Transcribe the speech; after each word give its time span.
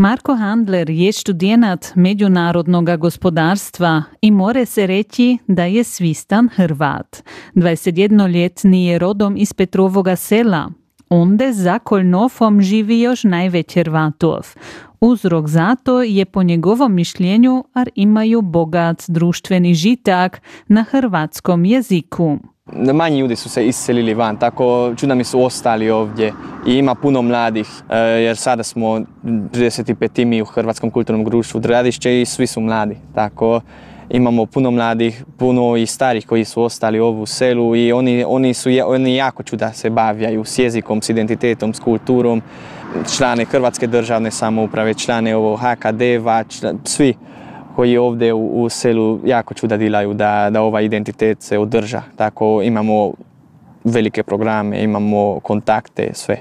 Marko 0.00 0.34
Handler 0.34 0.90
je 0.90 1.12
studenat 1.12 1.92
međunarodnog 1.94 2.96
gospodarstva 2.96 4.02
i 4.20 4.30
more 4.30 4.66
se 4.66 4.86
reći 4.86 5.38
da 5.46 5.64
je 5.64 5.84
svistan 5.84 6.48
Hrvat. 6.48 7.22
21-ljetni 7.54 8.86
je 8.86 8.98
rodom 8.98 9.36
iz 9.36 9.52
Petrovoga 9.52 10.16
sela. 10.16 10.70
Onde 11.08 11.52
za 11.52 11.78
Kolnofom 11.78 12.62
živi 12.62 13.00
još 13.00 13.24
najveć 13.24 13.74
Hrvatov. 13.74 14.46
Uzrok 15.00 15.48
za 15.48 15.76
to 15.82 16.02
je 16.02 16.24
po 16.24 16.42
njegovom 16.42 16.94
mišljenju 16.94 17.64
ar 17.74 17.88
imaju 17.94 18.42
bogat 18.42 19.04
društveni 19.08 19.74
žitak 19.74 20.42
na 20.68 20.84
hrvatskom 20.90 21.64
jeziku. 21.64 22.38
Manji 22.94 23.18
ljudi 23.18 23.36
su 23.36 23.48
se 23.48 23.66
iselili 23.66 24.14
van, 24.14 24.36
tako 24.36 24.94
čudami 24.96 25.24
su 25.24 25.42
ostali 25.42 25.90
ovdje 25.90 26.32
i 26.66 26.74
ima 26.74 26.94
puno 26.94 27.22
mladih, 27.22 27.68
e, 27.88 27.98
jer 27.98 28.36
sada 28.36 28.62
smo 28.62 29.00
35 29.24 30.24
mi 30.24 30.42
u 30.42 30.44
Hrvatskom 30.44 30.90
kulturnom 30.90 31.24
društvu 31.24 31.60
Dradišće 31.60 32.20
i 32.20 32.26
svi 32.26 32.46
su 32.46 32.60
mladi. 32.60 32.96
Tako 33.14 33.60
imamo 34.10 34.46
puno 34.46 34.70
mladih, 34.70 35.24
puno 35.36 35.76
i 35.76 35.86
starih 35.86 36.26
koji 36.26 36.44
su 36.44 36.62
ostali 36.62 37.00
ovu 37.00 37.26
selu 37.26 37.76
i 37.76 37.92
oni, 37.92 38.24
oni, 38.26 38.54
su, 38.54 38.70
oni 38.86 39.16
jako 39.16 39.42
čuda 39.42 39.72
se 39.72 39.90
bavljaju 39.90 40.44
s 40.44 40.58
jezikom, 40.58 41.02
s 41.02 41.08
identitetom, 41.08 41.74
s 41.74 41.80
kulturom, 41.80 42.42
člane 43.16 43.44
Hrvatske 43.44 43.86
državne 43.86 44.30
samouprave, 44.30 44.94
člane 44.94 45.36
ovo 45.36 45.56
HKD-va, 45.56 46.44
svi 46.84 47.14
koji 47.76 47.96
ovdje 47.96 48.34
u, 48.34 48.68
selu 48.68 49.20
jako 49.24 49.54
čuda 49.54 49.76
dilaju 49.76 50.14
da, 50.14 50.50
da 50.50 50.62
ovaj 50.62 50.84
identitet 50.84 51.42
se 51.42 51.58
održa. 51.58 52.02
Tako 52.16 52.62
imamo 52.62 53.12
velike 53.84 54.22
programe, 54.22 54.82
imamo 54.82 55.40
kontakte, 55.40 56.10
sve. 56.14 56.36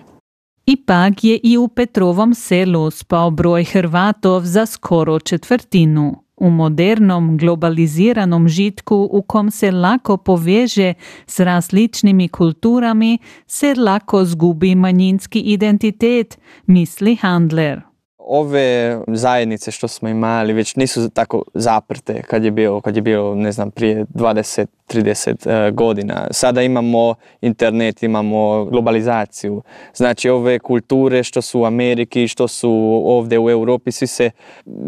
Ipak 0.66 1.24
je 1.24 1.40
i 1.44 1.58
u 1.58 1.68
Petrovom 1.68 2.34
selu 2.34 2.92
spao 2.92 3.32
broj 3.32 3.64
Hrvatov 3.64 4.42
za 4.42 4.66
skoro 4.66 5.20
četvrtinu. 5.20 6.24
U 6.40 6.50
modernom, 6.50 7.38
globaliziranom 7.38 8.48
žitku 8.48 9.10
u 9.12 9.22
kom 9.22 9.52
se 9.52 9.72
lako 9.72 10.18
poveže 10.18 10.94
s 11.28 11.40
različnimi 11.40 12.28
kulturami, 12.28 13.18
se 13.48 13.74
lako 13.76 14.26
zgubi 14.26 14.76
manjinski 14.76 15.40
identitet, 15.40 16.40
misli 16.66 17.16
Handler 17.16 17.89
ove 18.30 19.00
zajednice 19.08 19.72
što 19.72 19.88
smo 19.88 20.10
imali 20.10 20.54
već 20.54 20.76
nisu 20.76 21.10
tako 21.10 21.44
zaprte 21.54 22.22
kad 22.22 22.44
je 22.44 22.52
bilo, 22.52 22.82
kad 22.82 22.96
je 22.96 23.02
bilo 23.02 23.36
ne 23.36 23.52
znam, 23.52 23.72
prije 23.72 24.06
20-30 24.06 25.68
e, 25.68 25.72
godina. 25.72 26.28
Sada 26.32 26.62
imamo 26.62 27.16
internet, 27.42 28.04
imamo 28.04 28.66
globalizaciju. 28.66 29.62
Znači 29.96 30.30
ove 30.30 30.60
kulture 30.60 31.24
što 31.24 31.42
su 31.42 31.62
u 31.62 31.66
Ameriki, 31.66 32.28
što 32.28 32.48
su 32.48 33.02
ovdje 33.06 33.40
u 33.40 33.50
Europi, 33.50 33.92
svi 33.92 34.08
se, 34.08 34.32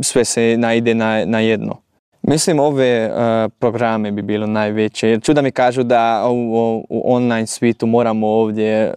sve 0.02 0.26
se 0.26 0.55
najde 0.58 0.95
na, 0.95 1.26
na 1.26 1.39
jedno. 1.39 1.91
Mislim 2.32 2.60
ove 2.60 3.10
uh, 3.10 3.52
programe 3.60 4.12
bi 4.12 4.22
bilo 4.22 4.48
najveće, 4.48 5.20
čuda 5.20 5.42
mi 5.42 5.52
kažu 5.52 5.84
da 5.84 6.28
u, 6.30 6.86
online 6.90 7.48
svijetu 7.48 7.88
moramo 7.88 8.28
ovdje 8.28 8.88
uh, 8.88 8.94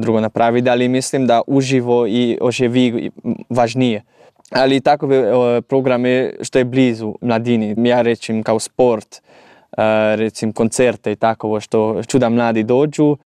drugo 0.00 0.20
napraviti, 0.20 0.70
ali 0.70 0.88
mislim 0.88 1.26
da 1.26 1.42
uživo 1.46 2.06
i 2.06 2.38
oživi 2.40 3.10
važnije. 3.50 4.02
Ali 4.50 4.80
takove 4.80 5.36
uh, 5.36 5.64
programe 5.68 6.30
što 6.42 6.58
je 6.58 6.64
blizu 6.64 7.14
mladini, 7.20 7.88
ja 7.88 8.02
rečim 8.02 8.42
kao 8.42 8.58
sport, 8.58 9.22
recim 10.16 10.52
koncerte 10.52 11.12
i 11.12 11.16
takovo 11.16 11.60
što 11.60 12.02
čuda 12.02 12.28
mladi 12.28 12.62
dođu. 12.62 13.16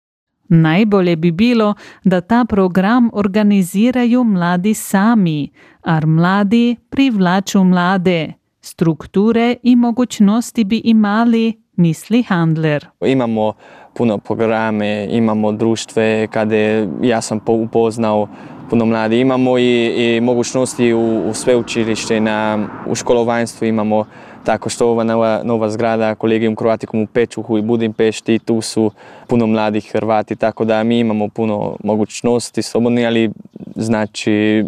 Najbolje 0.49 1.17
bi 1.17 1.31
bilo 1.31 1.75
da 2.05 2.21
ta 2.21 2.45
program 2.49 3.11
organiziraju 3.13 4.25
mladi 4.25 4.75
sami, 4.75 5.51
ar 5.83 6.07
mladi 6.07 6.77
privlaču 6.91 7.65
mlade 7.65 8.33
strukture 8.67 9.57
i 9.63 9.77
mogućnosti 9.77 10.65
bi 10.65 10.81
imali, 10.85 11.53
misli 11.77 12.23
Handler. 12.23 12.87
Imamo 13.01 13.53
puno 13.95 14.19
programe, 14.19 15.09
imamo 15.11 15.53
društve 15.53 16.29
kada 16.31 16.57
ja 17.03 17.21
sam 17.21 17.41
upoznao 17.47 18.29
puno 18.71 18.85
mladi. 18.85 19.21
Imamo 19.21 19.59
i, 19.59 19.95
i 19.97 20.21
mogućnosti 20.21 20.93
u, 20.93 21.29
u 21.29 21.35
sveučilište, 21.35 22.21
na, 22.21 22.69
u 22.87 22.95
školovanjstvu 22.95 23.67
imamo 23.67 24.05
tako 24.45 24.69
što 24.69 24.89
ova 24.89 25.05
nova, 25.05 25.41
nova 25.45 25.71
zgrada 25.71 26.15
Kolegijum 26.15 26.57
Kroatikum 26.57 27.03
u 27.03 27.07
Pečuhu 27.07 27.59
i 27.59 27.63
Budimpešti, 27.63 28.39
tu 28.39 28.61
su 28.61 28.91
puno 29.27 29.47
mladih 29.47 29.91
Hrvati, 29.93 30.37
tako 30.37 30.65
da 30.65 30.83
mi 30.83 30.99
imamo 30.99 31.29
puno 31.29 31.77
mogućnosti 31.85 32.63
slobodni, 32.63 33.07
ali 33.07 33.31
znači 33.77 34.65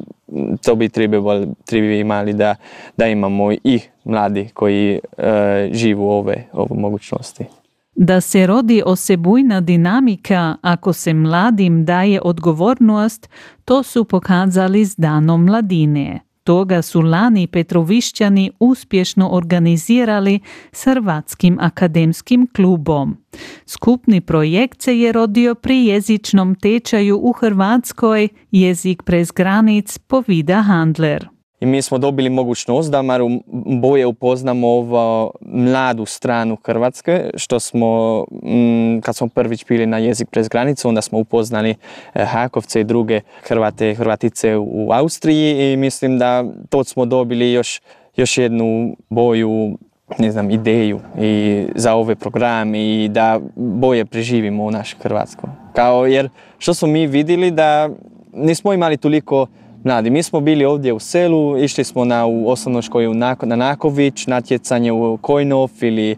to 0.65 0.75
bi 0.75 0.88
trebali 0.88 2.00
imali 2.00 2.32
da, 2.32 2.54
da 2.97 3.06
imamo 3.06 3.53
i 3.53 3.81
mladi 4.04 4.49
koji 4.54 5.00
e, 5.19 5.71
živu 5.72 6.10
ove, 6.10 6.44
ove 6.53 6.81
mogućnosti. 6.81 7.44
Da 7.97 8.21
se 8.21 8.47
rodi 8.47 8.82
osebujna 8.87 9.60
dinamika 9.60 10.56
ako 10.62 10.93
se 10.93 11.15
mladim 11.15 11.84
daje 11.84 12.21
odgovornost, 12.22 13.28
to 13.65 13.82
su 13.82 14.04
pokazali 14.04 14.84
s 14.84 14.97
danom 14.97 15.44
mladine 15.44 16.21
toga 16.48 16.82
su 16.82 17.00
lani 17.00 17.47
Petrovišćani 17.47 18.50
uspješno 18.59 19.28
organizirali 19.32 20.41
s 20.72 20.84
Hrvatskim 20.84 21.59
akademskim 21.60 22.48
klubom. 22.56 23.16
Skupni 23.66 24.20
projekt 24.20 24.82
se 24.82 24.98
je 24.98 25.12
rodio 25.12 25.54
pri 25.54 25.84
jezičnom 25.84 26.54
tečaju 26.54 27.19
u 27.22 27.32
Hrvatskoj 27.32 28.28
jezik 28.50 29.03
prez 29.03 29.32
granic 29.32 29.98
povida 29.98 30.62
Handler 30.62 31.38
i 31.60 31.66
mi 31.66 31.82
smo 31.82 31.98
dobili 31.98 32.30
mogućnost 32.30 32.91
da 32.91 33.02
malo 33.02 33.30
boje 33.66 34.06
upoznamo 34.06 34.69
ovo 34.69 35.30
mladu 35.41 36.06
stranu 36.06 36.56
Hrvatske, 36.64 37.30
što 37.36 37.60
smo, 37.60 38.24
mm, 38.42 39.00
kad 39.00 39.16
smo 39.16 39.28
prvić 39.28 39.64
bili 39.68 39.86
na 39.86 39.98
jezik 39.98 40.28
prez 40.30 40.48
granicu, 40.48 40.88
onda 40.88 41.02
smo 41.02 41.18
upoznali 41.18 41.74
eh, 42.14 42.24
Hakovce 42.24 42.80
i 42.80 42.84
druge 42.84 43.20
Hrvate 43.42 43.94
Hrvatice 43.94 44.56
u 44.56 44.92
Austriji 44.92 45.72
i 45.72 45.76
mislim 45.76 46.18
da 46.18 46.44
to 46.68 46.84
smo 46.84 47.04
dobili 47.04 47.52
još, 47.52 47.80
još 48.16 48.38
jednu 48.38 48.97
boju 49.08 49.78
ne 50.18 50.30
znam, 50.30 50.50
ideju 50.50 51.00
i 51.20 51.64
za 51.74 51.94
ove 51.94 52.14
programe 52.14 53.04
i 53.04 53.08
da 53.08 53.41
boje 53.56 54.04
preživimo 54.04 54.64
u 54.64 54.70
našoj 54.70 54.98
Hrvatskoj. 55.02 55.50
Kao 55.72 56.06
jer 56.06 56.28
što 56.58 56.74
smo 56.74 56.88
mi 56.88 57.06
vidjeli 57.06 57.50
da 57.50 57.88
nismo 58.32 58.72
imali 58.72 58.97
toliko 58.97 59.47
mladi. 59.84 60.11
Mi 60.11 60.22
smo 60.22 60.41
bili 60.41 60.65
ovdje 60.65 60.93
u 60.93 60.99
selu, 60.99 61.59
išli 61.59 61.84
smo 61.84 62.05
na 62.05 62.27
u 62.27 62.49
osnovnoj 62.49 62.83
školi 62.83 63.15
na 63.15 63.56
Naković, 63.56 64.27
natjecanje 64.27 64.93
u 64.93 65.19
Kojnov 65.21 65.71
ili 65.81 66.11
e, 66.11 66.16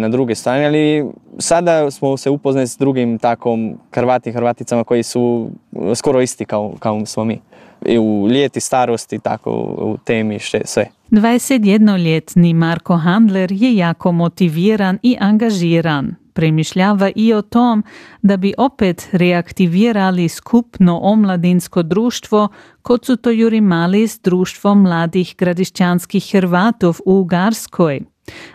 na 0.00 0.08
druge 0.08 0.34
strane, 0.34 0.66
ali 0.66 1.04
sada 1.38 1.90
smo 1.90 2.16
se 2.16 2.30
upoznali 2.30 2.66
s 2.66 2.78
drugim 2.78 3.18
takom 3.18 3.78
Hrvati 3.92 4.32
Hrvaticama 4.32 4.84
koji 4.84 5.02
su 5.02 5.50
skoro 5.94 6.20
isti 6.20 6.44
kao, 6.44 6.74
kao 6.78 7.06
smo 7.06 7.24
mi. 7.24 7.40
I 7.86 7.98
u 7.98 8.28
ljeti, 8.30 8.60
starosti, 8.60 9.18
tako 9.18 9.50
u 9.78 9.96
temi, 10.04 10.38
sve. 10.64 10.86
21-ljetni 11.10 12.54
Marko 12.54 12.96
Handler 12.96 13.52
je 13.52 13.76
jako 13.76 14.12
motiviran 14.12 14.98
i 15.02 15.16
angažiran 15.20 16.14
premišljava 16.40 17.10
i 17.14 17.32
o 17.34 17.42
tom 17.42 17.82
da 18.22 18.36
bi 18.36 18.54
opet 18.58 19.08
reaktivirali 19.12 20.28
skupno 20.28 20.98
omladinsko 21.02 21.82
društvo 21.82 22.48
kod 22.82 23.04
su 23.04 23.16
to 23.16 23.30
juri 23.30 23.60
mali 23.60 24.08
s 24.08 24.20
društvom 24.20 24.82
mladih 24.82 25.34
gradišćanskih 25.38 26.30
Hrvatov 26.32 26.96
u 27.04 27.20
Ugarskoj, 27.20 28.00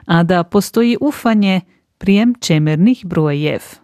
a 0.05 0.23
da 0.23 0.43
postoji 0.43 0.97
ufanje 1.01 1.61
prijem 1.97 2.33
čemernih 2.39 3.05
brojev. 3.05 3.61